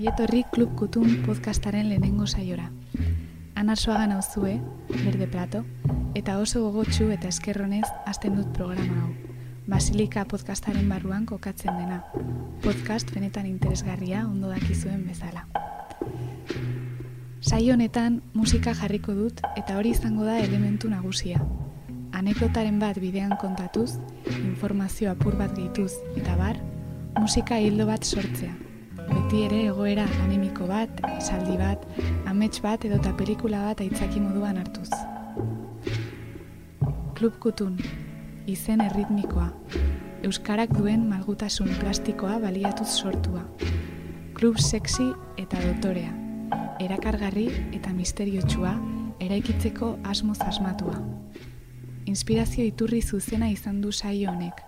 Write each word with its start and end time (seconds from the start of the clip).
Ongietorri 0.00 0.46
Klub 0.48 0.70
Kutun 0.80 1.18
podcastaren 1.26 1.90
lehenengo 1.90 2.26
saiora. 2.26 2.70
Ana 3.54 3.74
Soaga 3.76 4.06
nauzue, 4.06 4.54
Berde 4.88 5.26
Plato, 5.28 5.66
eta 6.16 6.38
oso 6.40 6.62
gogotsu 6.64 7.10
eta 7.12 7.28
eskerronez 7.28 7.84
hasten 8.08 8.38
dut 8.38 8.46
programa 8.56 9.02
hau. 9.02 9.10
Basilika 9.66 10.24
podcastaren 10.24 10.88
barruan 10.88 11.26
kokatzen 11.28 11.76
dena. 11.76 11.98
Podcast 12.64 13.12
benetan 13.12 13.44
interesgarria 13.44 14.22
ondo 14.24 14.48
dakizuen 14.48 15.04
bezala. 15.04 15.44
Saio 17.42 17.74
honetan 17.74 18.22
musika 18.32 18.72
jarriko 18.72 19.12
dut 19.12 19.44
eta 19.52 19.76
hori 19.76 19.92
izango 19.98 20.24
da 20.24 20.38
elementu 20.40 20.88
nagusia. 20.88 21.44
Anekdotaren 22.16 22.80
bat 22.80 22.96
bidean 23.04 23.36
kontatuz, 23.36 23.98
informazio 24.40 25.12
apur 25.12 25.36
bat 25.36 25.52
gehituz 25.52 25.92
eta 26.16 26.40
bar, 26.40 26.56
musika 27.20 27.60
hildo 27.60 27.84
bat 27.92 28.08
sortzea 28.08 28.69
beti 29.10 29.44
ere 29.46 29.60
egoera 29.68 30.06
animiko 30.24 30.66
bat, 30.70 31.00
esaldi 31.16 31.56
bat, 31.60 31.84
amets 32.30 32.60
bat 32.64 32.84
edo 32.88 32.98
eta 33.00 33.12
pelikula 33.18 33.64
bat 33.68 33.82
aitzaki 33.84 34.22
moduan 34.22 34.58
hartuz. 34.62 34.90
Klub 37.18 37.36
Kutun, 37.42 37.76
izen 38.48 38.80
erritmikoa, 38.80 39.50
Euskarak 40.24 40.72
duen 40.76 41.06
malgutasun 41.08 41.70
plastikoa 41.80 42.38
baliatuz 42.42 42.88
sortua. 42.88 43.46
Klub 44.36 44.58
sexy 44.60 45.06
eta 45.40 45.60
dotorea, 45.64 46.12
erakargarri 46.80 47.46
eta 47.76 47.92
misteriotsua, 47.96 48.74
eraikitzeko 49.20 49.94
asmoz 50.04 50.38
asmatua. 50.44 50.98
Inspirazio 52.08 52.64
iturri 52.64 53.00
zuzena 53.00 53.48
izan 53.52 53.80
du 53.80 53.92
saio 53.92 54.32
honek, 54.32 54.60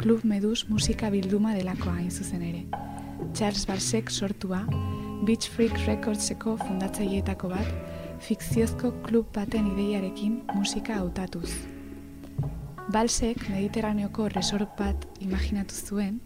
Klub 0.00 0.24
Medus 0.24 0.66
musika 0.68 1.08
bilduma 1.10 1.54
delakoa 1.56 1.94
hain 1.96 2.10
zuzen 2.10 2.42
ere. 2.44 2.89
Charles 3.34 3.66
Barsek 3.66 4.10
sortua, 4.10 4.64
Beach 5.24 5.48
Freak 5.50 5.76
Recordseko 5.86 6.56
fundatzaileetako 6.60 7.50
bat, 7.52 7.68
fikziozko 8.20 8.92
klub 9.06 9.28
baten 9.34 9.68
ideiarekin 9.72 10.40
musika 10.54 10.98
hautatuz. 11.00 11.50
Balsek 12.90 13.44
Mediterraneoko 13.52 14.28
resort 14.32 14.72
bat 14.78 15.04
imaginatu 15.22 15.76
zuen, 15.76 16.16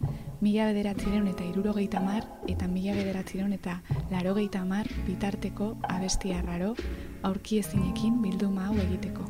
mila 0.41 0.65
bederatzireun 0.71 1.27
eta 1.29 1.45
irurogeita 1.45 1.99
mar, 2.01 2.25
eta 2.49 2.65
mila 2.67 2.95
bederatzireun 2.97 3.53
eta 3.53 3.75
larogeita 4.09 4.63
mar 4.65 4.89
bitarteko 5.05 5.75
abestia 5.93 6.41
raro, 6.41 6.73
aurki 7.21 7.59
ezinekin 7.61 8.17
bilduma 8.23 8.65
hau 8.71 8.79
egiteko. 8.81 9.27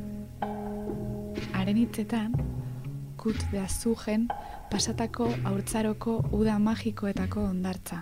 Haren 1.54 1.82
hitzetan, 1.84 2.40
kut 3.20 3.44
de 3.52 3.60
azugen, 3.60 4.30
pasatako 4.72 5.30
aurtzaroko 5.44 6.16
uda 6.32 6.60
magikoetako 6.60 7.44
ondartza. 7.52 8.02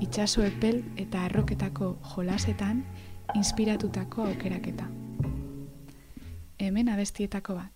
Itxaso 0.00 0.42
epel 0.44 0.82
eta 0.96 1.24
arroketako 1.28 1.96
jolasetan 2.14 2.84
inspiratutako 3.34 4.26
aukeraketa. 4.26 4.88
Hemen 6.60 6.88
abestietako 6.88 7.54
bat. 7.54 7.71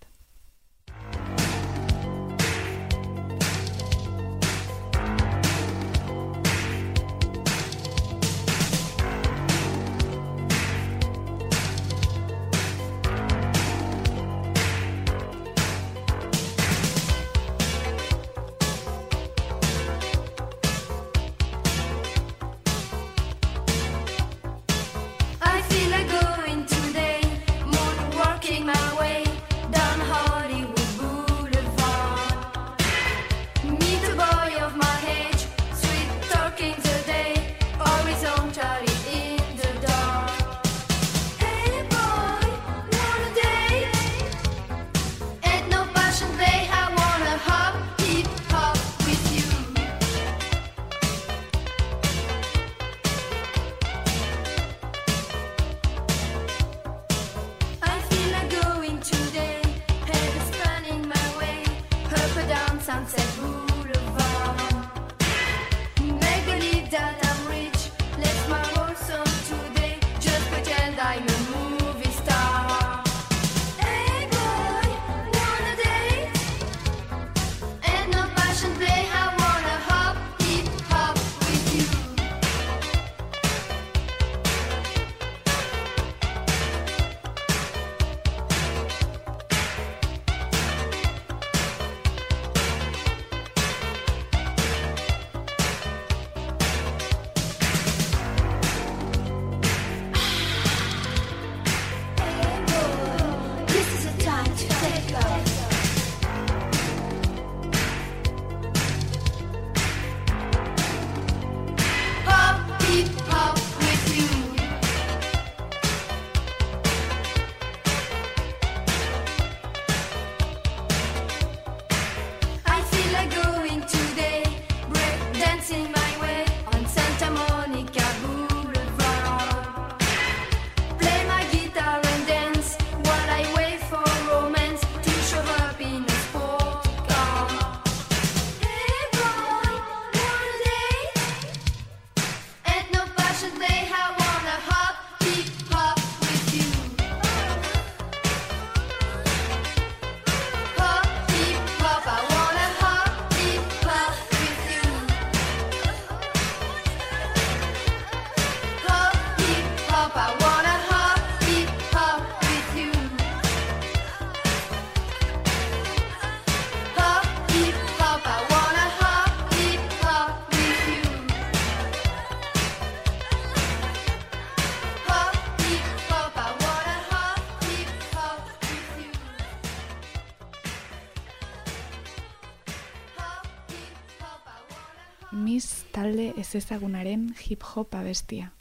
Ez 186.56 186.64
ezagunaren 186.64 187.35
hip-hop 187.38 187.94
abestia. 187.94 188.53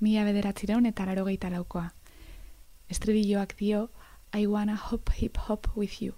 Mila 0.00 0.24
bederatzireun 0.24 0.86
eta 0.86 1.06
laro 1.06 1.26
laukoa. 1.50 1.92
Estribilloak 2.88 3.56
dio, 3.58 3.90
I 4.34 4.46
wanna 4.46 4.76
hop 4.76 5.10
hip-hop 5.10 5.68
with 5.76 6.02
you. 6.02 6.14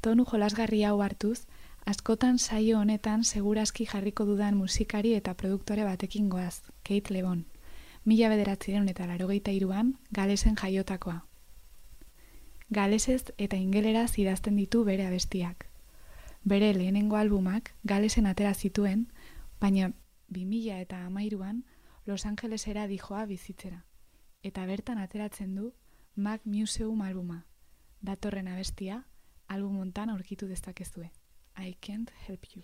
Tonu 0.00 0.24
jolasgarri 0.24 0.84
hau 0.84 1.00
hartuz, 1.02 1.46
Askotan 1.86 2.38
saio 2.38 2.78
honetan 2.78 3.24
seguraski 3.24 3.86
jarriko 3.86 4.24
dudan 4.24 4.56
musikari 4.56 5.14
eta 5.14 5.34
produktore 5.34 5.84
batekin 5.84 6.28
goaz, 6.28 6.62
Kate 6.84 7.14
Lebon. 7.14 7.46
Mila 8.04 8.28
bederatziren 8.28 8.88
eta 8.88 9.06
larogeita 9.06 9.50
iruan, 9.50 9.96
galesen 10.12 10.56
jaiotakoa. 10.60 11.24
Galesez 12.70 13.32
eta 13.38 13.56
ingelera 13.56 14.06
idazten 14.16 14.56
ditu 14.56 14.84
bere 14.84 15.06
abestiak. 15.06 15.66
Bere 16.44 16.72
lehenengo 16.74 17.16
albumak 17.16 17.72
galesen 17.84 18.26
atera 18.26 18.54
zituen, 18.54 19.08
baina 19.60 19.92
2000 20.28 20.80
eta 20.80 21.04
amairuan 21.06 21.64
Los 22.06 22.26
Angelesera 22.26 22.86
dijoa 22.86 23.26
bizitzera. 23.26 23.84
Eta 24.42 24.64
bertan 24.66 24.98
ateratzen 24.98 25.54
du 25.54 25.72
Mac 26.16 26.40
Museum 26.44 27.02
albuma. 27.02 27.46
Datorren 28.00 28.48
abestia, 28.48 29.04
albumontan 29.46 30.10
aurkitu 30.10 30.48
dezakezue. 30.48 31.10
I 31.58 31.74
can't 31.74 32.10
help 32.26 32.46
you. 32.54 32.62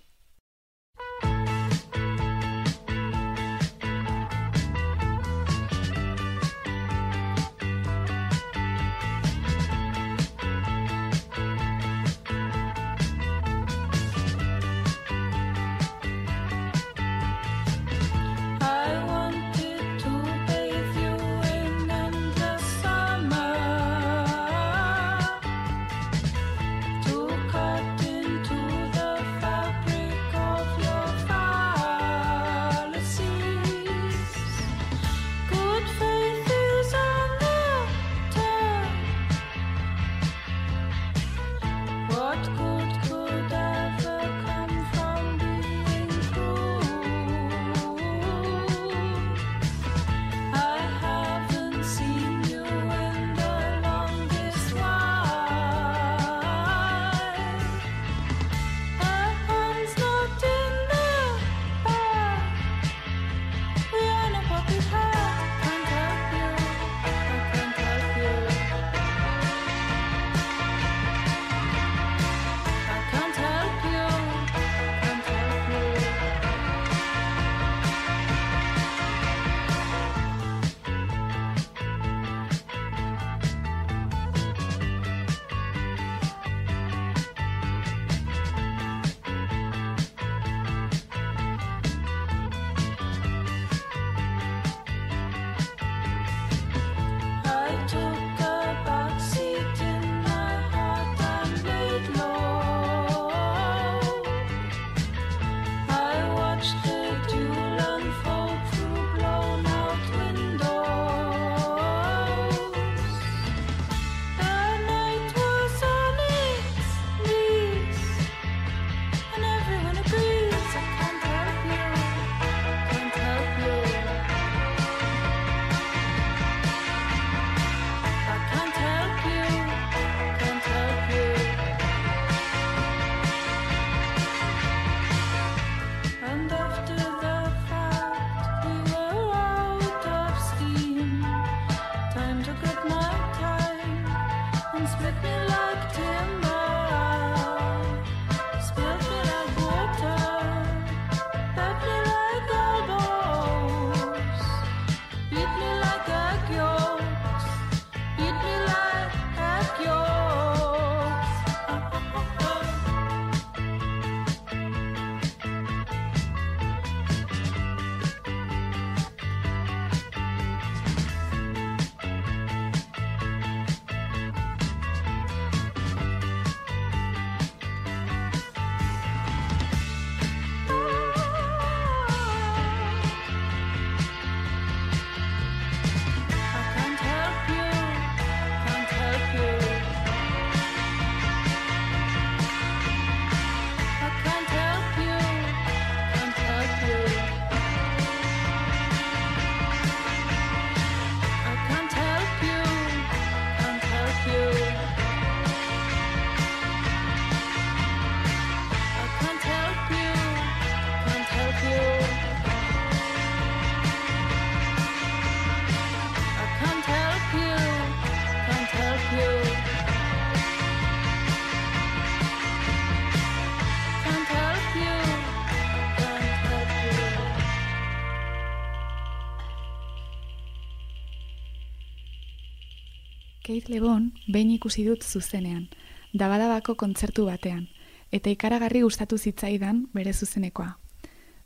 Lebon 233.69 234.13
behin 234.31 234.53
ikusi 234.55 234.85
dut 234.87 235.03
zuzenean, 235.03 235.67
dabadabako 236.15 236.77
kontzertu 236.79 237.25
batean, 237.27 237.67
eta 238.13 238.31
ikaragarri 238.31 238.83
gustatu 238.85 239.19
zitzaidan 239.19 239.87
bere 239.95 240.13
zuzenekoa. 240.13 240.77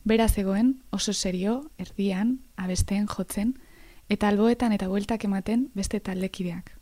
Bera 0.04 0.28
zegoen, 0.28 0.82
oso 0.90 1.12
serio, 1.12 1.70
erdian, 1.78 2.38
abesteen 2.56 3.06
jotzen, 3.08 3.54
eta 4.08 4.28
alboetan 4.28 4.72
eta 4.72 4.88
bueltak 4.88 5.24
ematen 5.24 5.70
beste 5.74 6.00
taldekideak. 6.00 6.74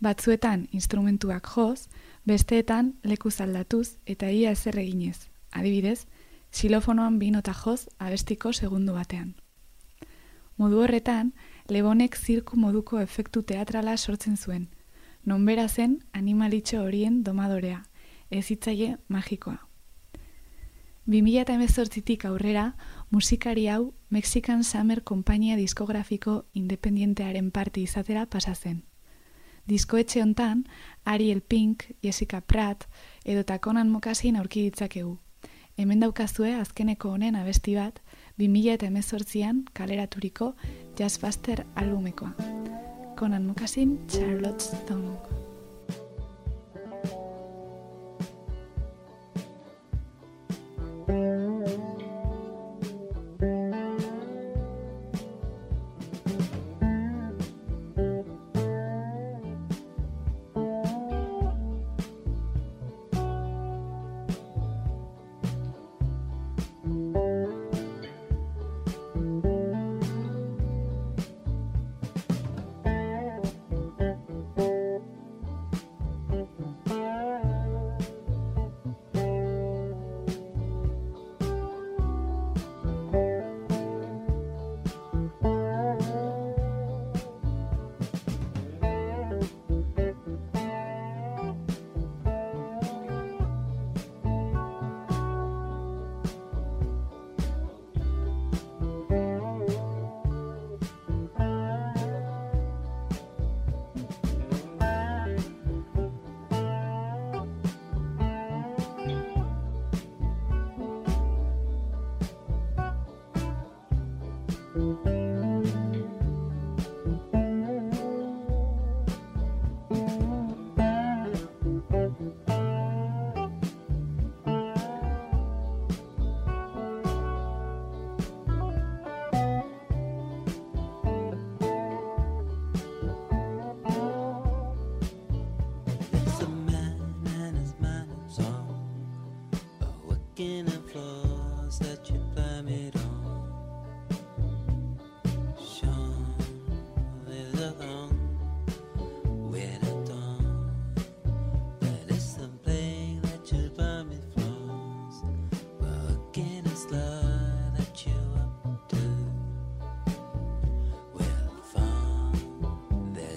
Batzuetan 0.00 0.68
instrumentuak 0.70 1.48
joz, 1.56 1.88
besteetan 2.24 2.94
leku 3.02 3.30
zaldatuz 3.30 3.98
eta 4.06 4.30
ia 4.30 4.52
ezer 4.54 4.78
eginez, 4.78 5.26
adibidez, 5.50 6.06
xilofonoan 6.52 7.18
binota 7.18 7.54
joz 7.54 7.88
abestiko 7.98 8.52
segundu 8.52 8.94
batean. 8.94 9.34
Modu 10.58 10.82
horretan, 10.82 11.32
Lebonek 11.68 12.16
zirku 12.16 12.56
moduko 12.56 12.96
efektu 13.00 13.42
teatrala 13.42 13.96
sortzen 13.98 14.36
zuen. 14.36 14.68
Nonbera 15.28 15.66
zen 15.68 15.98
animalitxo 16.16 16.80
horien 16.80 17.22
domadorea, 17.24 17.82
ez 18.30 18.46
hitzaile 18.48 18.94
magikoa. 19.08 19.58
2018tik 21.08 22.24
aurrera, 22.28 22.74
musikari 23.10 23.66
hau 23.68 23.92
Mexican 24.08 24.64
Summer 24.64 25.02
Kompainia 25.04 25.56
diskografiko 25.56 26.46
independientearen 26.54 27.50
parte 27.50 27.80
izatera 27.80 28.24
pasa 28.26 28.54
zen. 28.54 28.82
Diskoetxe 29.68 30.22
hontan, 30.22 30.64
Ariel 31.04 31.42
Pink, 31.42 31.84
Jessica 32.02 32.40
Pratt 32.40 32.88
edo 33.24 33.44
Takonan 33.44 33.90
Mokasin 33.90 34.36
aurki 34.36 34.62
ditzakegu. 34.64 35.18
Hemen 35.76 36.00
daukazue 36.00 36.54
azkeneko 36.56 37.12
honen 37.12 37.36
abesti 37.36 37.76
bat, 37.76 38.00
2000 38.38 38.74
eta 38.74 38.86
emezortzian 38.86 39.64
kaleraturiko 39.74 40.54
Jazzbuster 40.98 41.64
albumekoa. 41.74 42.32
Conan 43.18 43.46
Mukasin, 43.46 43.98
Charlotte 44.08 44.60
Stone. 44.60 45.18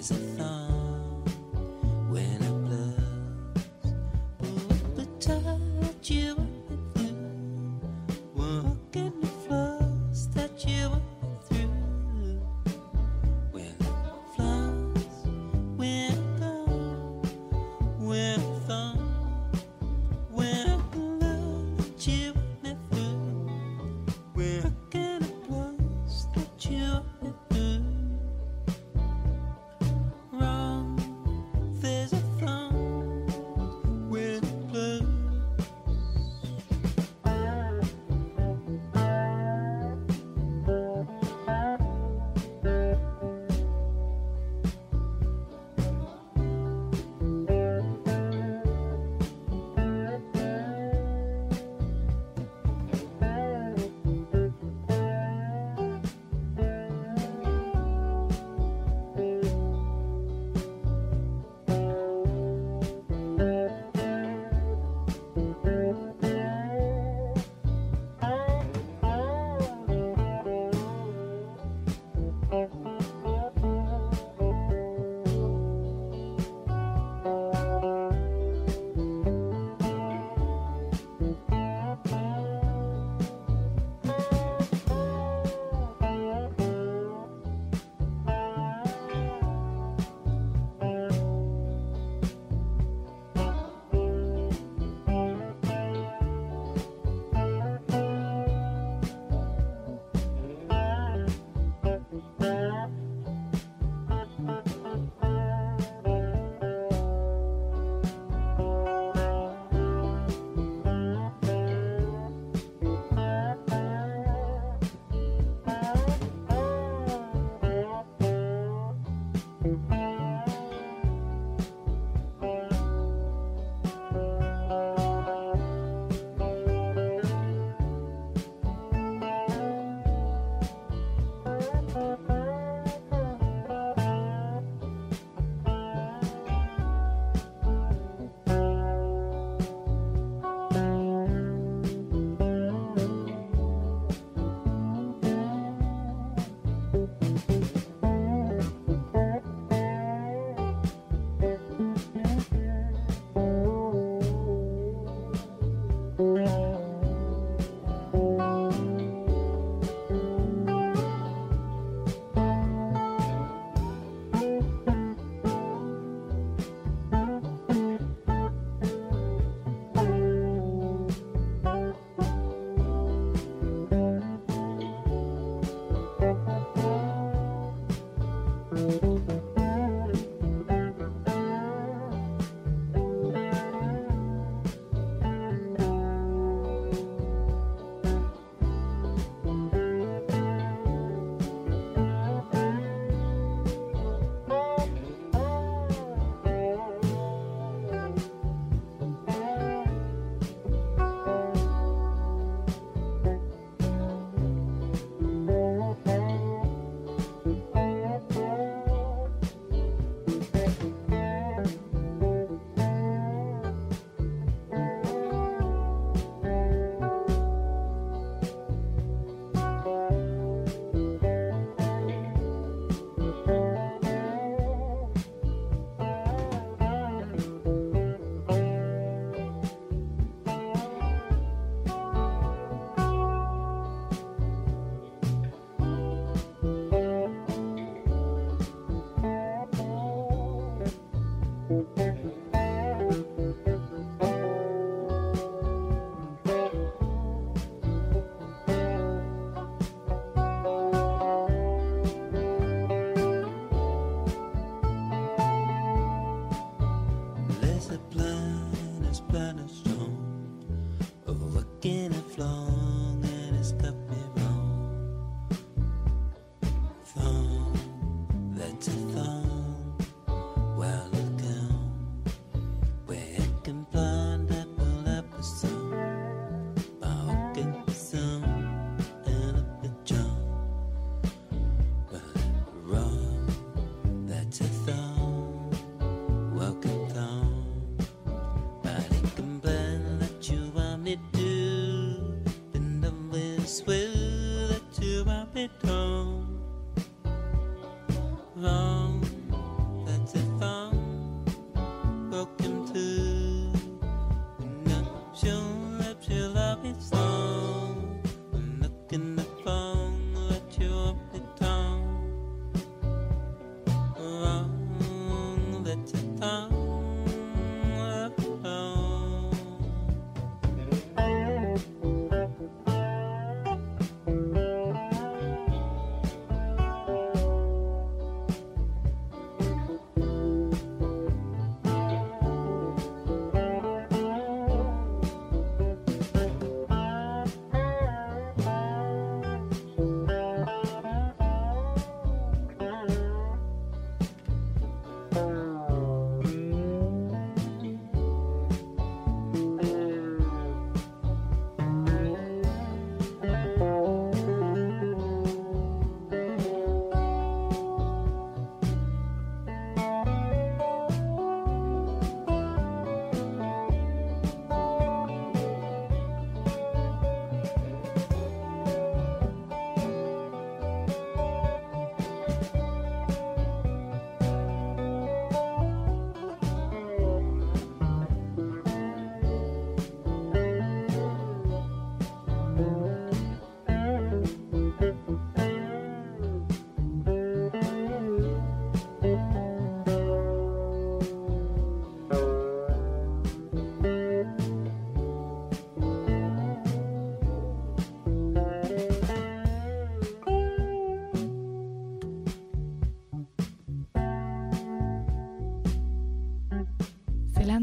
as 0.02 0.10
a 0.10 0.14
thumb. 0.14 0.51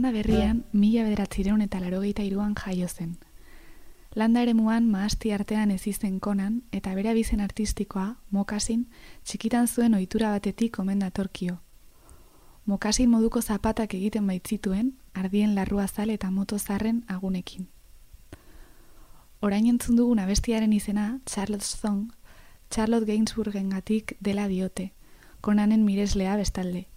Zelanda 0.09 0.25
berrian 0.25 0.65
mila 0.73 1.03
bederatzireun 1.03 1.61
eta 1.61 1.79
larogeita 1.79 2.23
iruan 2.25 2.55
jaio 2.57 2.87
zen. 2.87 3.17
Landa 4.15 4.41
ere 4.41 4.55
muan 4.55 4.89
maasti 4.89 5.31
artean 5.31 5.69
ez 5.69 5.85
izen 5.85 6.19
konan 6.19 6.63
eta 6.71 6.95
bere 6.95 7.11
abizen 7.11 7.41
artistikoa, 7.45 8.15
mokasin, 8.31 8.87
txikitan 9.23 9.67
zuen 9.67 9.93
ohitura 9.93 10.31
batetik 10.31 10.79
omen 10.79 10.99
datorkio. 10.99 11.59
Mokasin 12.65 13.09
moduko 13.09 13.41
zapatak 13.41 13.93
egiten 13.93 14.25
baitzituen, 14.25 14.95
ardien 15.13 15.53
larrua 15.53 15.87
zal 15.87 16.09
eta 16.09 16.31
moto 16.31 16.57
zarren 16.57 17.03
agunekin. 17.07 17.67
Orain 19.41 19.67
entzun 19.67 19.95
dugun 19.95 20.19
abestiaren 20.19 20.73
izena, 20.73 21.19
Charlotte 21.29 21.65
Song, 21.65 22.09
Charlotte 22.71 23.05
Gainsbourgen 23.05 23.69
gatik 23.69 24.17
dela 24.19 24.47
diote, 24.47 24.91
konanen 25.41 25.85
mireslea 25.85 26.35
bestalde. 26.35 26.87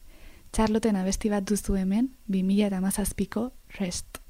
Charlotten 0.52 0.96
abesti 1.00 1.30
bat 1.32 1.46
duzu 1.48 1.78
hemen, 1.80 2.10
2017ko 2.28 3.50
Rest. 3.78 4.21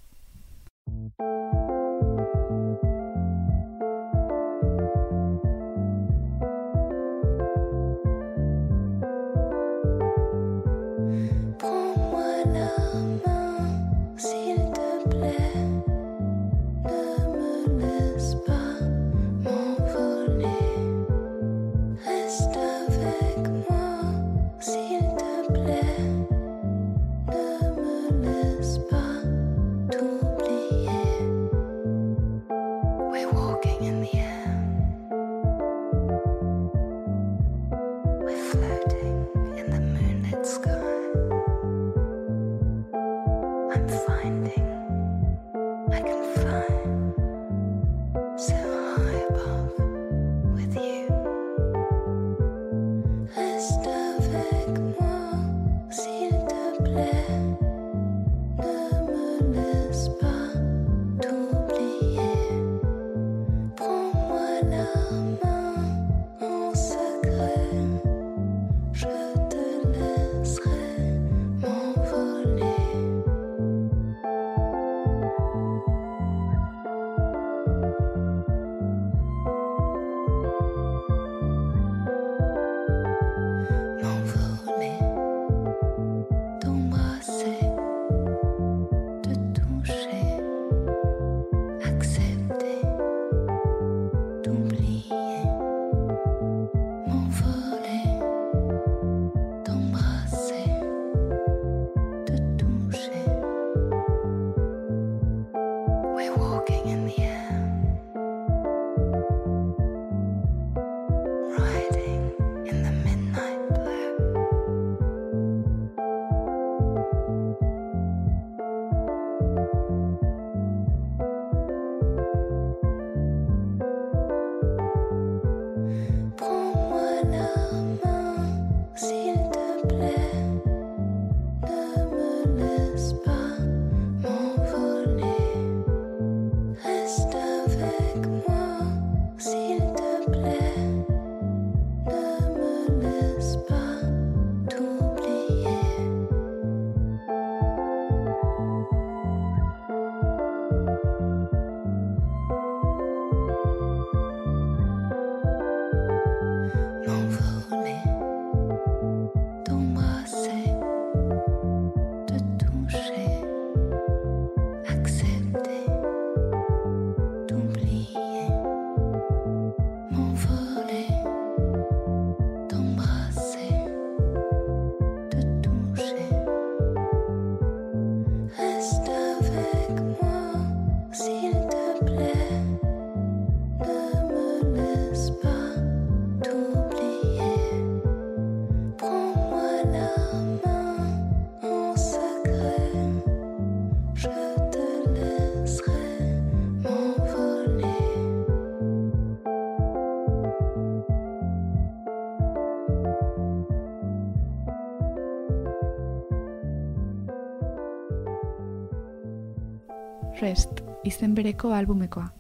Rest, 210.40 210.80
izen 211.04 211.34
bereko 211.34 211.72
albumekoa. 211.74 212.32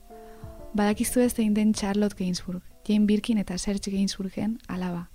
Badakizu 0.74 1.20
ez 1.20 1.34
zein 1.34 1.54
den 1.54 1.74
Charlotte 1.74 2.16
Gainsbourg, 2.18 2.62
Jane 2.88 3.06
Birkin 3.06 3.38
eta 3.38 3.58
Serge 3.58 3.90
Gainsbourgen 3.90 4.58
alaba. 4.68 5.10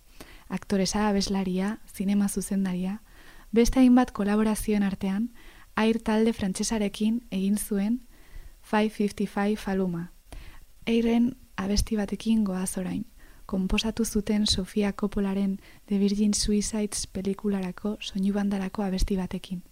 Aktoresa, 0.49 1.09
abeslaria, 1.09 1.79
zinema 1.87 2.29
zuzendaria, 2.29 3.01
beste 3.51 3.79
hainbat 3.79 4.11
kolaborazioen 4.11 4.83
artean, 4.83 5.31
air 5.75 5.99
talde 5.99 6.33
frantsesarekin 6.33 7.21
egin 7.31 7.57
zuen 7.57 8.01
555 8.61 9.67
aluma. 9.71 10.11
Eiren 10.85 11.35
abesti 11.57 11.97
batekin 11.97 12.43
goaz 12.45 12.77
orain, 12.77 13.05
komposatu 13.45 14.05
zuten 14.05 14.45
Sofia 14.47 14.93
Coppolaren 14.93 15.57
The 15.87 15.99
Virgin 15.99 16.33
Suicides 16.33 17.07
pelikularako 17.07 17.97
soinu 17.99 18.33
bandarako 18.33 18.83
abesti 18.83 19.17
batekin. 19.17 19.63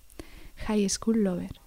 High 0.67 0.89
School 0.89 1.23
Lover. 1.23 1.61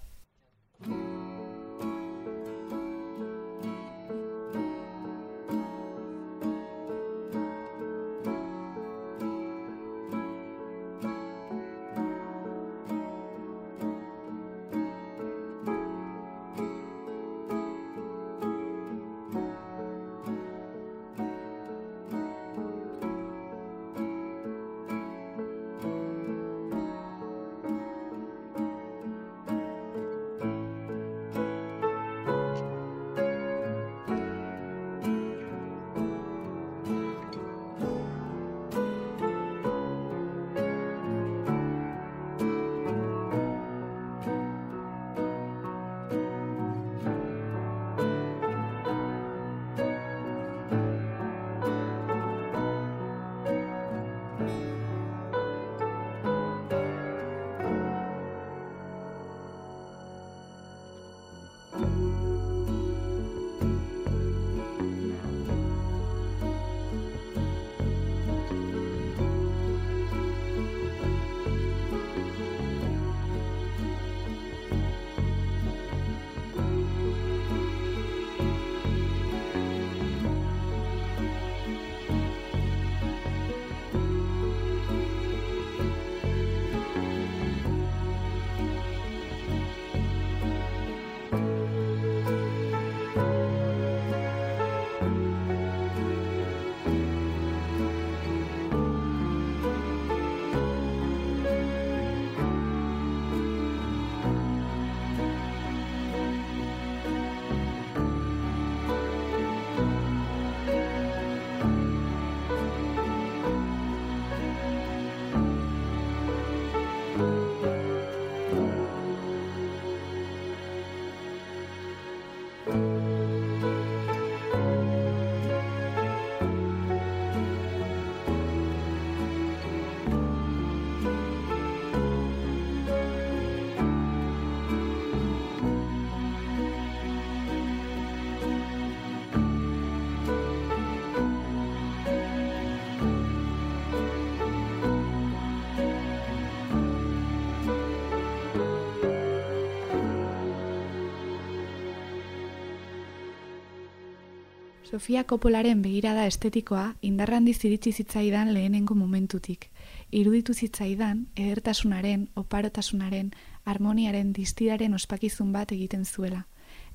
Sofia 154.89 155.23
Kopolaren 155.23 155.83
begirada 155.83 156.23
estetikoa 156.25 156.95
indarrandi 157.05 157.53
ziritsi 157.53 157.91
zitzaidan 157.93 158.53
lehenengo 158.55 158.95
momentutik. 158.95 159.67
Iruditu 160.11 160.53
zitzaidan, 160.53 161.27
edertasunaren, 161.35 162.23
oparotasunaren, 162.35 163.29
harmoniaren, 163.65 164.33
distiraren 164.33 164.97
ospakizun 164.97 165.53
bat 165.53 165.75
egiten 165.77 166.05
zuela. 166.05 166.47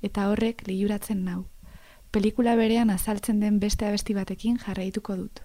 Eta 0.03 0.27
horrek 0.33 0.67
liuratzen 0.67 1.23
nau. 1.25 1.45
Pelikula 2.11 2.57
berean 2.59 2.91
azaltzen 2.91 3.39
den 3.39 3.61
beste 3.63 3.87
abesti 3.87 4.19
batekin 4.19 4.59
jarraituko 4.67 5.15
dut. 5.23 5.45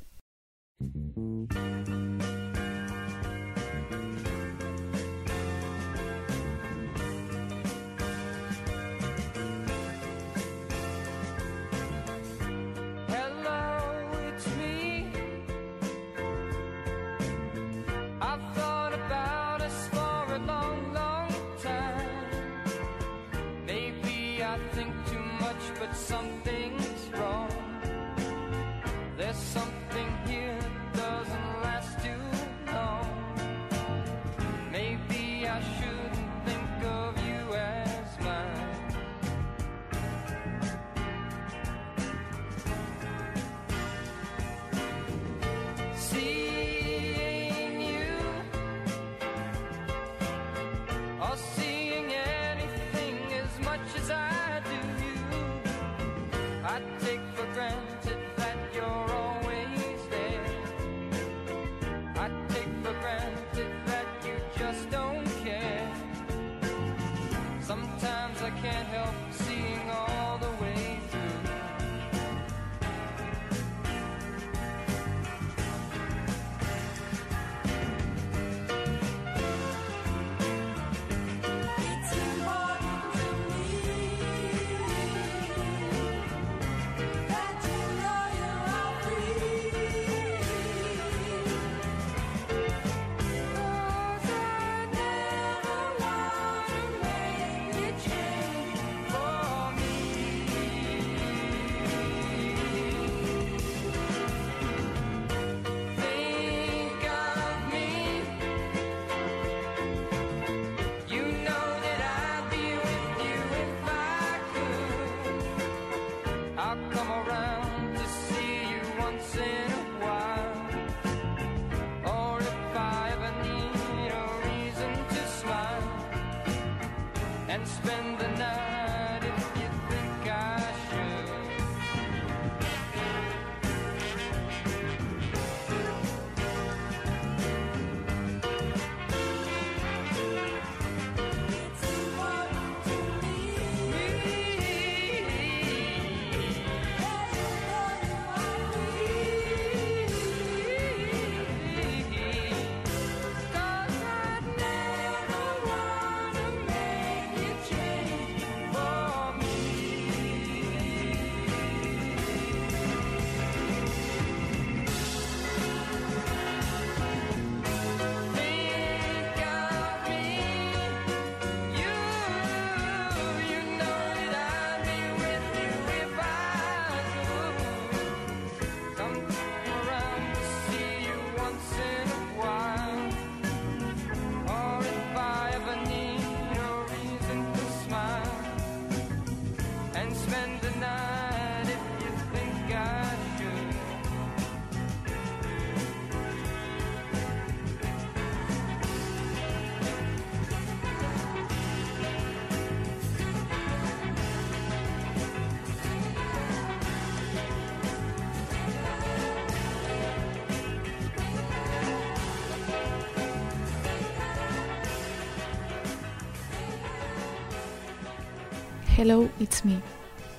Hello, 219.00 219.30
it's 219.40 219.64
me, 219.64 219.78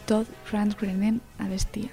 Todd 0.07 0.27
Rundgrenen 0.53 1.23
abestia. 1.38 1.88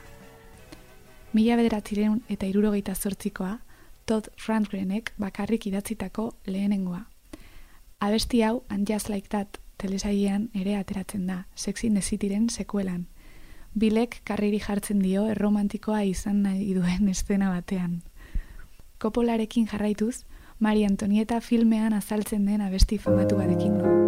Mila 1.32 1.56
bederatzireun 1.56 2.26
eta 2.28 2.44
irurogeita 2.44 2.92
zortzikoa, 2.92 3.62
Todd 4.04 4.28
Rundgrenek 4.44 5.14
bakarrik 5.16 5.70
idatzitako 5.70 6.26
lehenengoa. 6.46 7.06
Abesti 8.02 8.42
hau, 8.44 8.66
And 8.68 8.86
Just 8.86 9.08
Like 9.08 9.30
That, 9.30 9.62
telesailean 9.78 10.50
ere 10.54 10.76
ateratzen 10.76 11.24
da, 11.28 11.46
sexy 11.56 11.88
nezitiren 11.90 12.50
sekuelan. 12.50 13.08
Bilek 13.74 14.20
karriri 14.26 14.60
jartzen 14.60 15.00
dio 15.00 15.24
erromantikoa 15.32 16.02
izan 16.04 16.42
nahi 16.44 16.74
duen 16.76 17.08
estena 17.08 17.48
batean. 17.50 18.02
Kopolarekin 19.00 19.72
jarraituz, 19.72 20.26
Mari 20.60 20.84
Antonieta 20.84 21.40
filmean 21.40 21.94
azaltzen 21.94 22.46
den 22.46 22.60
abesti 22.68 22.98
famatu 22.98 23.40
badekin 23.40 24.07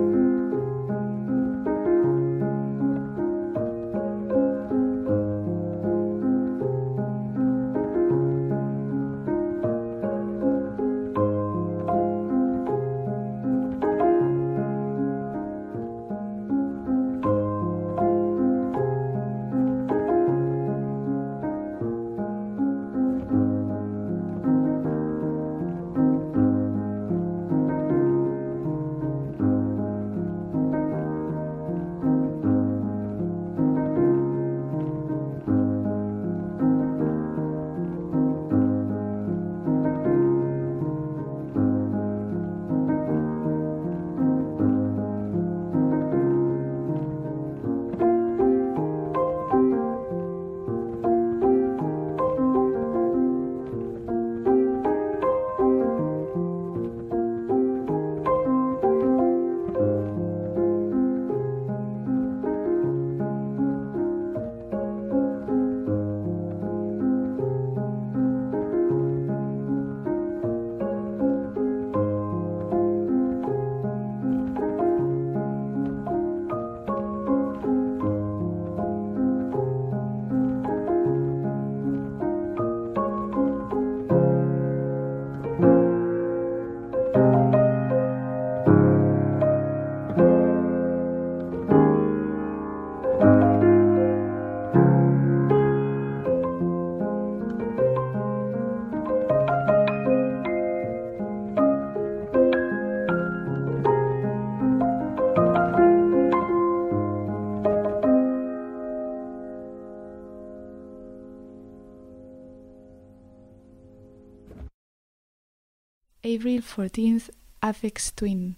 April 116.39 116.63
14th 116.63 117.31
Affects 117.59 118.13
Twin. 118.13 118.55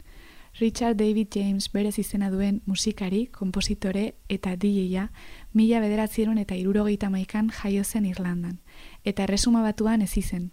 Richard 0.59 0.97
David 0.97 1.29
James 1.33 1.71
berez 1.71 1.97
izena 1.97 2.29
duen 2.29 2.61
musikari, 2.67 3.25
kompositore 3.25 4.13
eta 4.29 4.53
DJ-a 4.55 5.07
mila 5.53 5.79
bederatzieron 5.81 6.37
eta 6.37 6.53
irurogeita 6.53 7.09
maikan 7.09 7.49
jaio 7.49 7.83
zen 7.83 8.05
Irlandan, 8.05 8.59
eta 9.03 9.23
erresuma 9.23 9.63
batuan 9.65 10.03
ez 10.03 10.15
izen. 10.15 10.51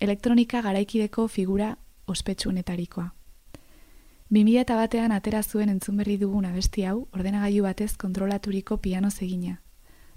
Elektronika 0.00 0.62
garaikideko 0.62 1.26
figura 1.28 1.76
ospetsuenetarikoa. 2.06 3.12
2000 4.30 4.64
eta 4.64 4.76
batean 4.80 5.12
atera 5.12 5.42
zuen 5.42 5.68
entzun 5.68 6.00
berri 6.00 6.16
dugun 6.16 6.48
abesti 6.48 6.86
hau 6.88 7.10
ordenagailu 7.12 7.68
batez 7.68 7.98
kontrolaturiko 7.98 8.80
piano 8.80 9.10
zegina. 9.10 9.60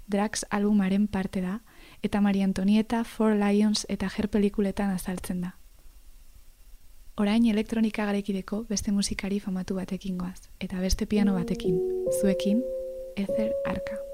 Drax 0.06 0.46
albumaren 0.48 1.08
parte 1.08 1.42
da, 1.42 1.60
eta 2.02 2.22
Maria 2.22 2.48
Antonieta, 2.48 3.04
Four 3.04 3.36
Lions 3.36 3.84
eta 3.90 4.08
Her 4.08 4.28
pelikuletan 4.28 4.96
azaltzen 4.96 5.42
da. 5.42 5.56
Orain 7.16 7.46
elektronika 7.48 8.04
garekideko 8.04 8.58
beste 8.68 8.92
musikari 8.92 9.38
famatu 9.40 9.78
batekin 9.78 10.18
goaz, 10.20 10.50
eta 10.60 10.82
beste 10.82 11.06
piano 11.08 11.32
batekin, 11.38 11.78
zuekin, 12.20 12.60
Ether 13.16 13.54
Arka. 13.64 14.05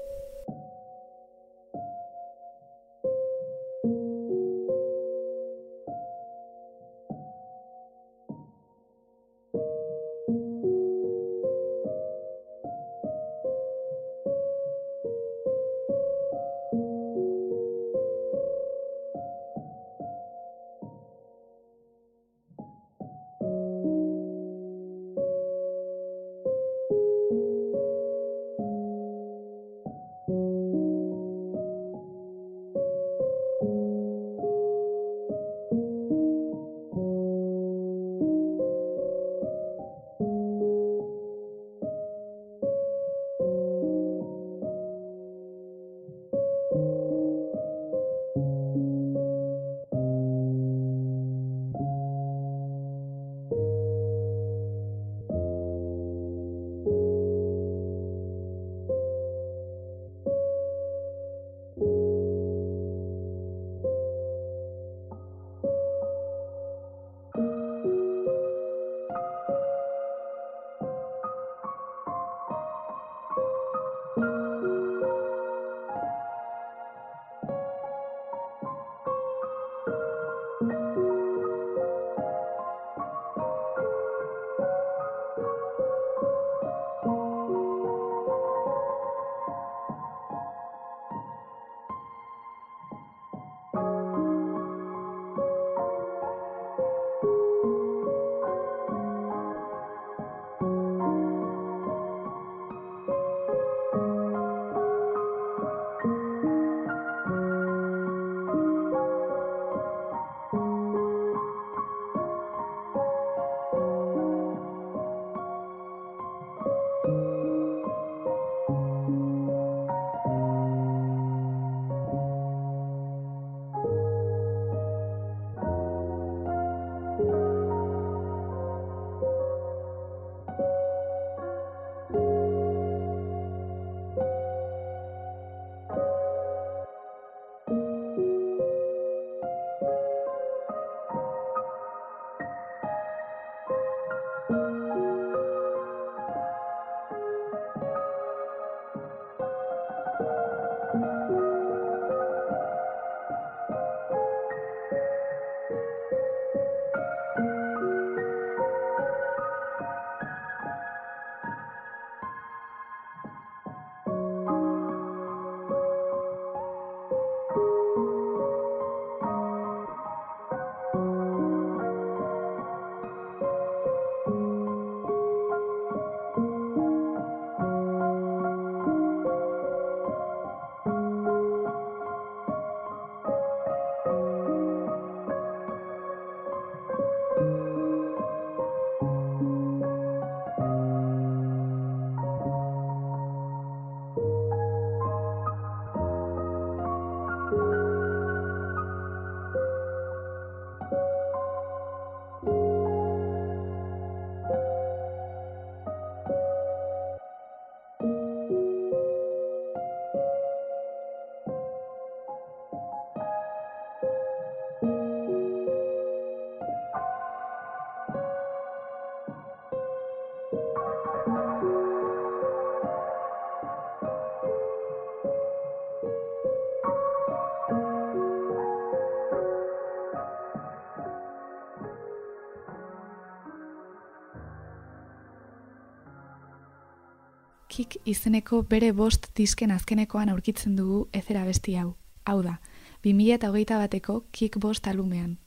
Izeneko 238.05 238.63
bere 238.63 238.91
bost 238.91 239.29
disken 239.35 239.71
azkenekoan 239.71 240.29
aurkitzen 240.29 240.75
dugu 240.75 241.07
ezera 241.13 241.45
besti 241.45 241.75
hau. 241.75 241.95
Hau 242.25 242.41
da, 242.43 242.59
2008 243.03 243.77
bateko 243.79 244.25
Kik 244.31 244.57
bost 244.59 244.87
alumean. 244.87 245.37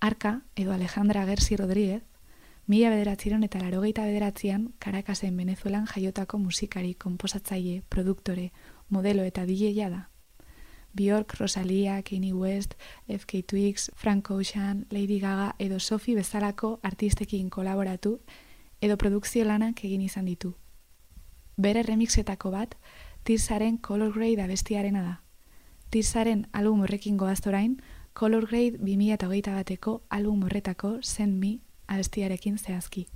Arka, 0.00 0.42
edo 0.56 0.72
Alejandra 0.72 1.24
Gersi 1.24 1.56
Rodríguez, 1.56 2.02
mila 2.66 2.90
bederatziron 2.90 3.44
eta 3.44 3.60
larogeita 3.62 4.04
bederatzean 4.04 4.72
Karakasen 4.78 5.36
Venezuelan 5.36 5.86
jaiotako 5.86 6.38
musikari, 6.38 6.94
komposatzaile, 6.94 7.82
produktore, 7.88 8.52
modelo 8.88 9.22
eta 9.24 9.46
DJ 9.46 9.88
da. 9.90 10.08
Bjork, 10.92 11.34
Rosalia, 11.38 12.02
Kanye 12.02 12.32
West, 12.32 12.74
FK 13.08 13.42
Twigs, 13.46 13.90
Frank 13.94 14.30
Ocean, 14.30 14.86
Lady 14.90 15.20
Gaga 15.20 15.54
edo 15.58 15.78
Sophie 15.78 16.16
bezalako 16.16 16.78
artistekin 16.82 17.50
kolaboratu 17.50 18.20
edo 18.80 18.96
produkzio 18.96 19.44
lanak 19.44 19.84
egin 19.84 20.00
izan 20.00 20.24
ditu. 20.24 20.54
Bere 21.56 21.82
remixetako 21.82 22.50
bat, 22.50 22.74
Tirsaren 23.24 23.78
Color 23.78 24.12
Grade 24.12 24.42
abestiarena 24.42 25.02
da. 25.02 25.14
Tirsaren 25.88 26.46
album 26.52 26.82
horrekin 26.84 27.16
goaztorain, 27.16 27.78
Color 28.12 28.46
Grade 28.50 28.78
2008 28.78 29.54
bateko 29.54 30.02
album 30.10 30.42
horretako 30.44 30.98
Send 31.02 31.40
Me 31.40 31.58
abestiarekin 31.86 32.58
zehazki. 32.58 33.06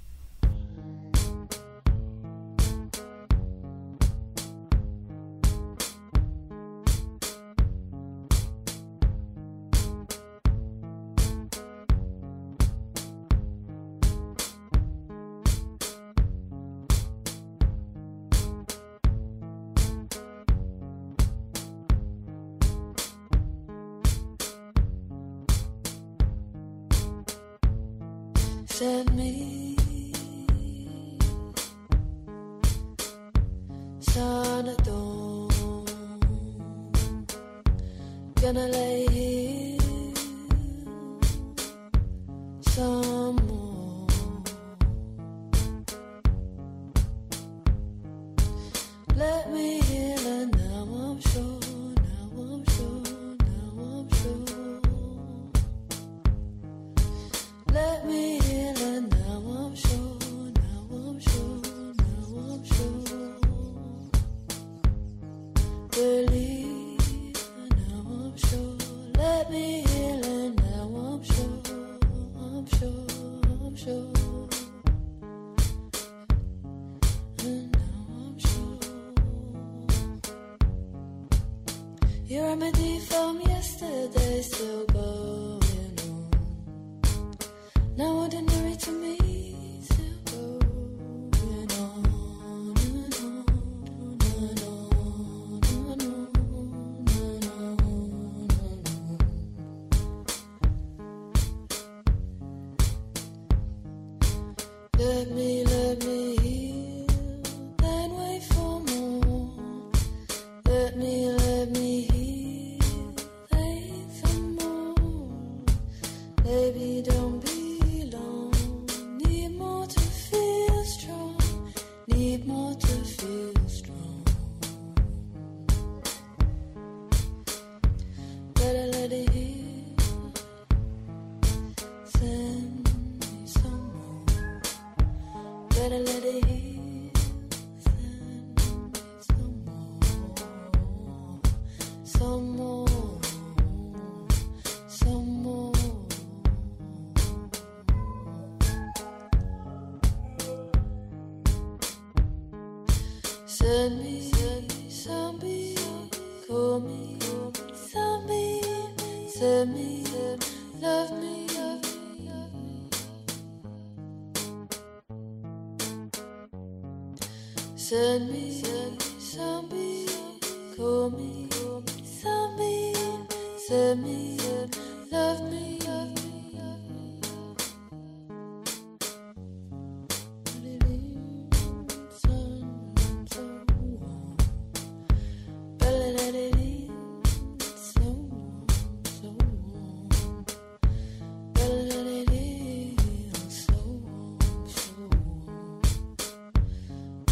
Ordinary 88.33 88.77
to 88.77 88.93
me 88.93 89.30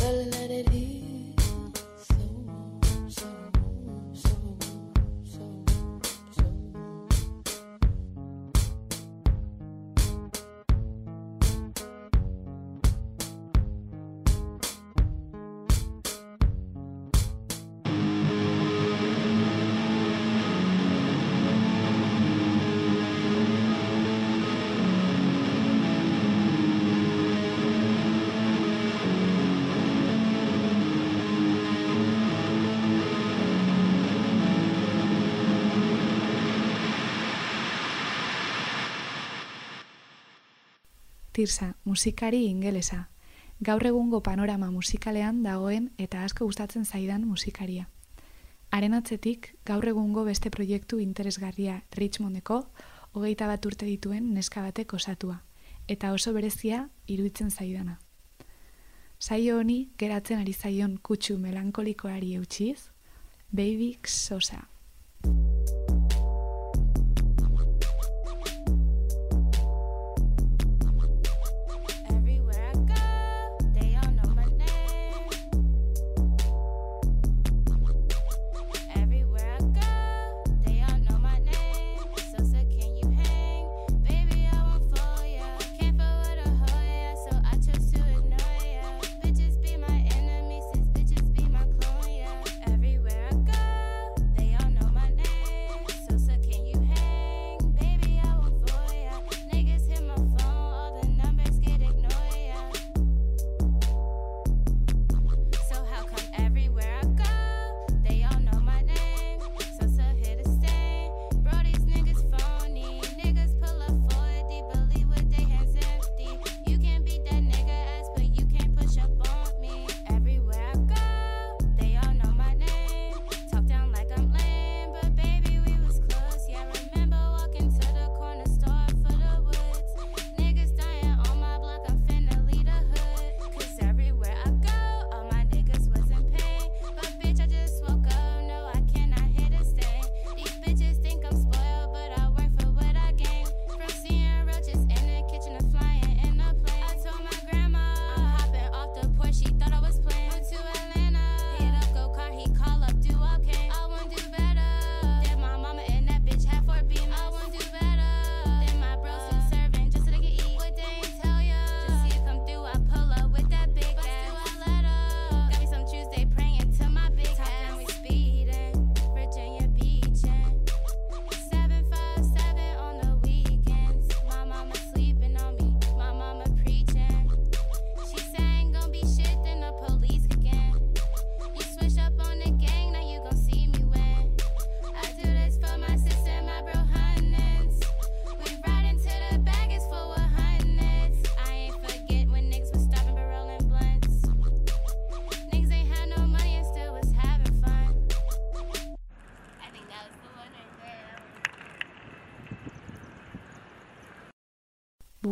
darling. 0.09 0.38
Tirsa, 41.39 41.76
musikari 41.84 42.47
ingelesa. 42.47 43.11
Gaur 43.61 43.86
egungo 43.86 44.18
panorama 44.26 44.72
musikalean 44.74 45.45
dagoen 45.45 45.84
eta 45.97 46.24
asko 46.26 46.49
gustatzen 46.49 46.84
zaidan 46.84 47.28
musikaria. 47.30 47.84
Haren 48.74 48.97
atzetik, 48.99 49.53
gaur 49.64 49.86
egungo 49.86 50.24
beste 50.26 50.51
proiektu 50.51 50.99
interesgarria 50.99 51.76
Richmondeko, 51.95 52.59
hogeita 53.12 53.47
bat 53.47 53.68
urte 53.70 53.86
dituen 53.86 54.32
neska 54.34 54.64
batek 54.66 54.97
osatua, 54.99 55.45
eta 55.86 56.11
oso 56.11 56.32
berezia 56.34 56.89
iruditzen 57.07 57.55
zaidana. 57.55 58.01
Saio 59.20 59.61
honi 59.61 59.93
geratzen 59.97 60.43
ari 60.43 60.57
zaion 60.59 60.99
kutsu 60.99 61.39
melankolikoari 61.39 62.34
eutxiz, 62.34 62.91
Baby 63.53 63.95
Sosa. 64.05 64.68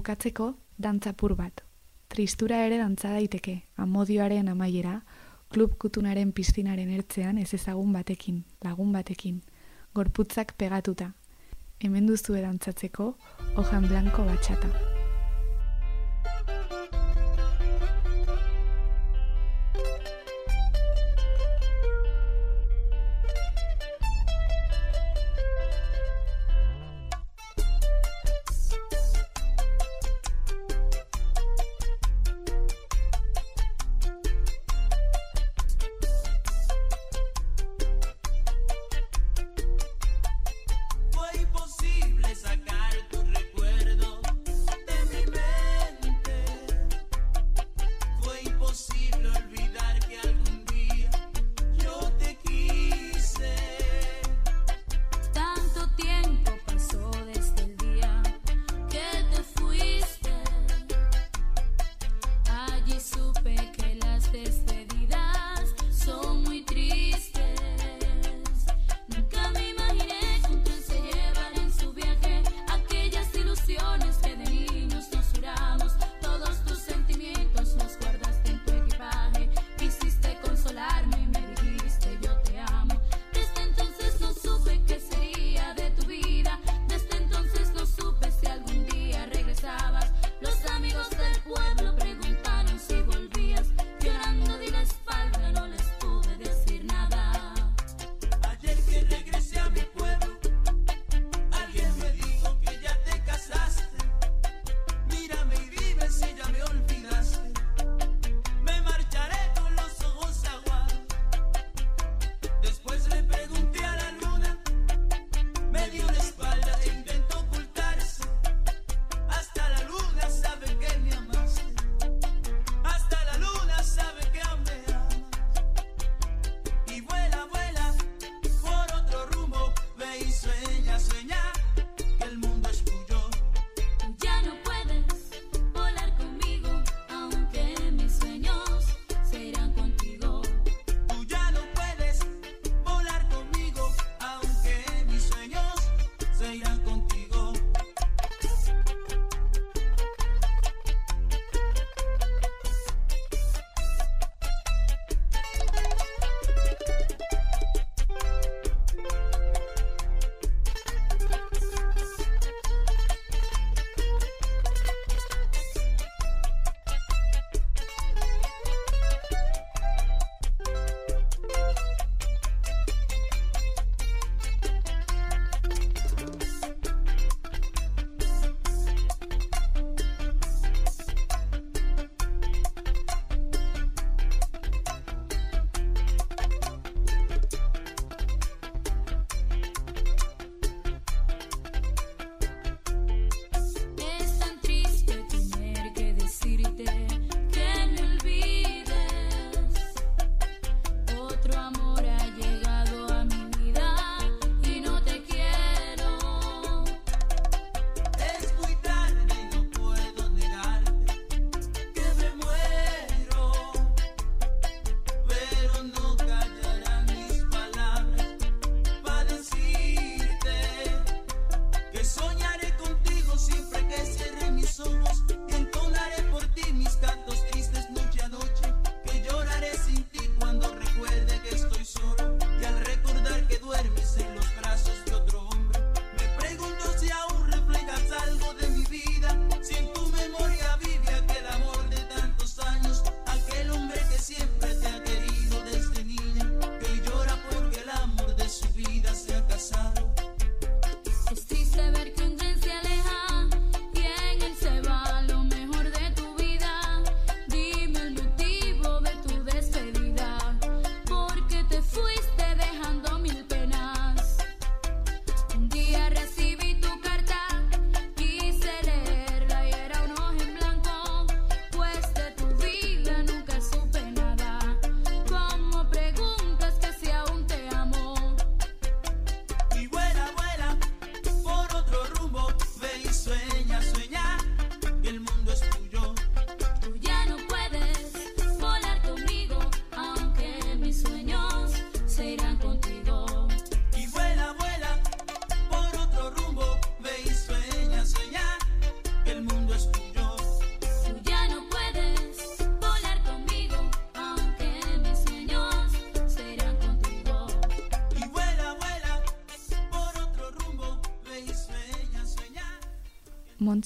bukatzeko 0.07 0.55
dantzapur 0.79 1.35
bat. 1.35 1.65
Tristura 2.07 2.61
ere 2.63 2.77
dantza 2.79 3.11
daiteke, 3.11 3.57
amodioaren 3.77 4.47
amaiera, 4.53 5.01
klub 5.51 5.75
kutunaren 5.83 6.31
piztinaren 6.31 6.93
ertzean 6.95 7.41
ez 7.43 7.53
ezagun 7.59 7.93
batekin, 7.93 8.45
lagun 8.63 8.93
batekin, 8.95 9.41
gorputzak 9.99 10.55
pegatuta. 10.63 11.11
Hemen 11.83 12.07
duzu 12.07 12.39
edantzatzeko, 12.39 13.17
hojan 13.57 13.91
blanko 13.91 14.29
batxata. 14.31 14.96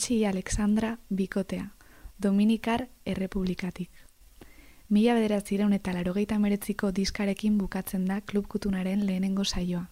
Montxi 0.01 0.25
Alexandra 0.25 0.99
Bikotea, 1.11 1.75
Dominikar 2.17 2.89
Errepublikatik. 3.05 3.91
Mila 4.89 5.13
bederatzireun 5.13 5.75
eta 5.77 5.93
larogeita 5.93 6.39
meretziko 6.41 6.89
diskarekin 6.97 7.59
bukatzen 7.59 8.07
da 8.09 8.23
Klub 8.23 8.49
Kutunaren 8.49 9.05
lehenengo 9.05 9.45
saioa. 9.45 9.91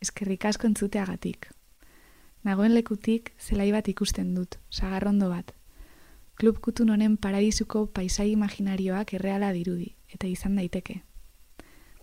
Eskerrik 0.00 0.46
asko 0.46 0.70
entzuteagatik. 0.70 1.50
Nagoen 2.44 2.78
lekutik 2.78 3.32
zelai 3.40 3.72
bat 3.74 3.90
ikusten 3.90 4.36
dut, 4.38 4.54
sagarrondo 4.70 5.28
bat. 5.34 5.50
Klub 6.38 6.62
Kutun 6.62 6.94
honen 6.94 7.16
paradisuko 7.16 7.88
paisai 7.88 8.30
imaginarioak 8.38 9.16
erreala 9.18 9.50
dirudi, 9.50 9.96
eta 10.14 10.30
izan 10.30 10.54
daiteke. 10.54 11.02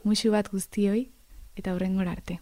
Muxu 0.04 0.36
bat 0.36 0.51
guztioi, 0.51 1.14
eta 1.56 1.72
hurrengora 1.72 2.12
arte. 2.12 2.41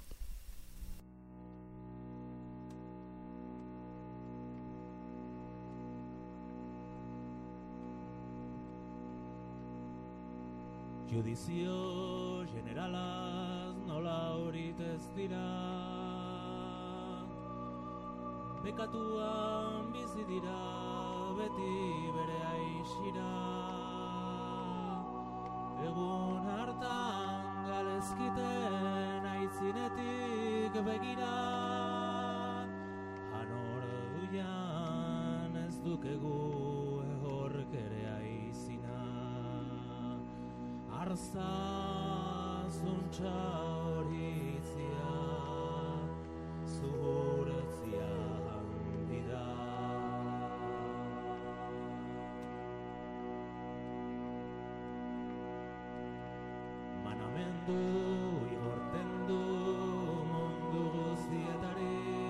Judizio 11.32 12.44
generalaz 12.52 13.76
nola 13.88 14.36
horit 14.36 14.80
ez 14.84 15.04
dira. 15.16 15.44
Bekatuan 18.66 19.94
bizi 19.94 20.26
dira 20.28 20.58
beti 21.38 21.78
bere 22.18 22.42
aixira. 22.56 23.30
Egun 25.88 26.52
hartan 26.52 27.64
galezkiten 27.70 29.30
aitzinetik 29.32 30.76
begira. 30.90 31.32
Hanor 33.40 33.88
duian 34.18 35.56
ez 35.64 35.80
dukegu 35.88 36.71
Zuntza 41.12 42.72
horitzia 43.84 45.10
zuhurtzia 46.64 48.12
handida 48.48 49.44
Manamendu 57.04 57.82
igorten 58.56 59.12
du 59.28 59.42
mundu 60.32 60.84
guztietarik. 60.96 62.28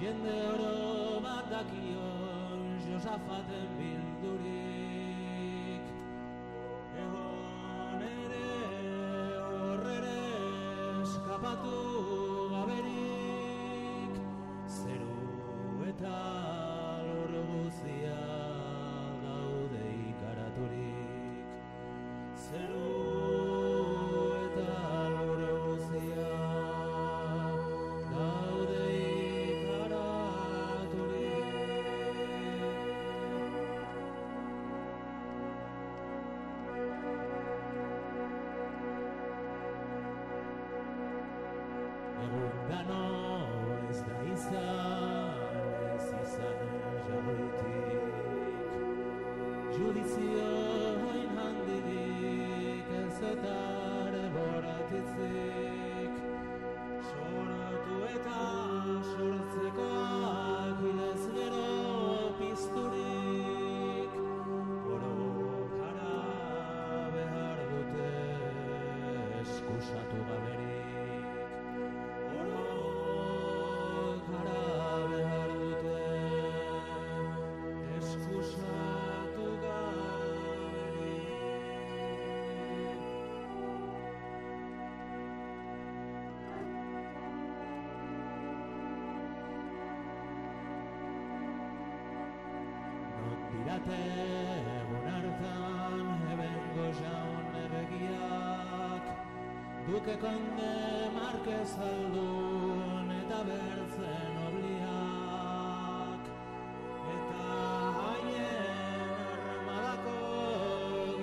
Jende 0.00 0.36
oro 0.54 1.20
bat 1.22 1.44
dakion 1.54 2.60
Josafaten 2.88 3.68
bildurik 3.78 4.67
Salvador. 11.48 11.97
Dirate 93.88 94.74
egun 94.80 95.06
hartan 95.10 96.08
ebengo 96.32 96.86
jaun 96.98 97.54
erregiak 97.60 99.04
Duke 99.86 100.16
konde 100.24 100.72
Marquez 101.14 101.72
aldun 101.88 103.08
eta 103.16 103.40
bertzen 103.48 104.36
obliak. 104.48 106.22
Eta 107.16 107.48
haien 108.02 109.12
armadako 109.32 110.16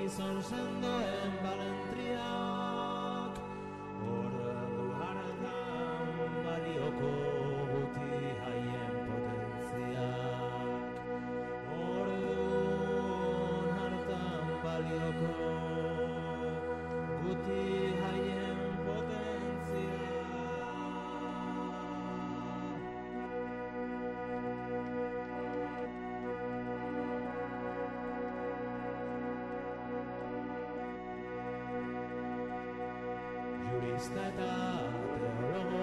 gizon 0.02 0.38
sendoen 0.50 1.32
balentriak 1.46 2.65
Jurista 33.86 34.24
eta 34.28 34.54
teologo, 35.22 35.82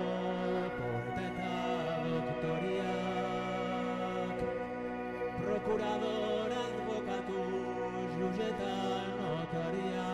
poeta 0.79 1.23
eta 1.29 1.53
doktoriak 2.07 3.23
Prokurador, 5.43 6.51
advokatu, 6.65 7.43
eta 8.49 10.12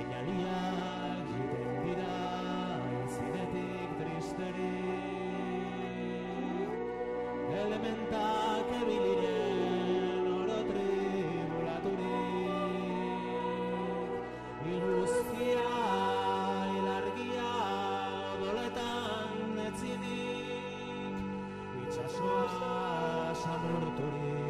Seinaliak 0.00 1.24
giten 1.28 1.72
dira 1.84 2.20
Zinetik 3.14 3.90
tristeri. 4.00 4.76
Elementak 7.60 8.68
ebiliren 8.80 10.24
Oro 10.38 10.60
tribulaturik. 10.70 12.00
Iluzkia 14.72 15.68
Ilargia 16.78 17.52
Doletan 18.40 19.58
etzinik. 19.68 21.16
Itxasua 21.82 23.34
Samurturik. 23.42 24.49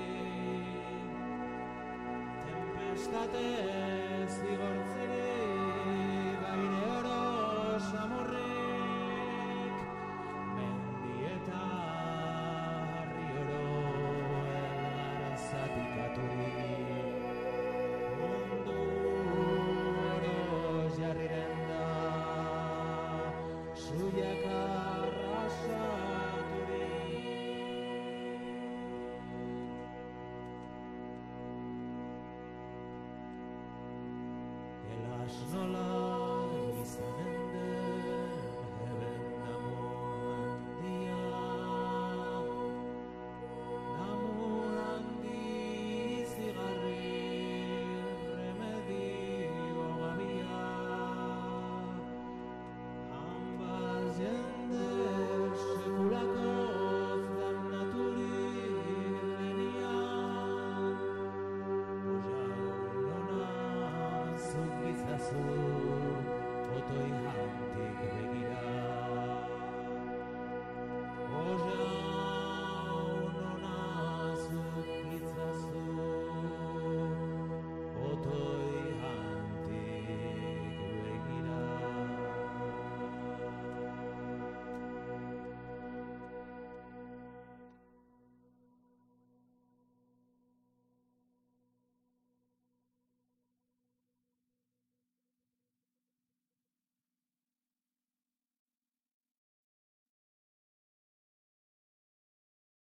Kristate 3.01 3.49
zigortzire 4.29 5.29
Baire 6.41 6.81
oro 6.97 7.21
samurrik 7.89 9.75
Mendieta 10.57 11.63
Harri 12.93 13.27
oro 13.41 13.65
Erazatik 15.17 15.93
aturik 16.05 16.60